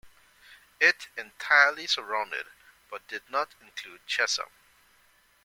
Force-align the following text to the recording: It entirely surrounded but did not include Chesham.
It 0.79 1.09
entirely 1.15 1.85
surrounded 1.85 2.47
but 2.89 3.07
did 3.07 3.21
not 3.29 3.53
include 3.61 4.01
Chesham. 4.07 4.49